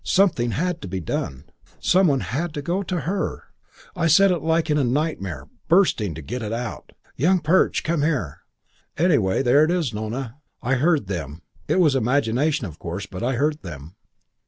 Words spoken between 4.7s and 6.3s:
in a nightmare, bursting to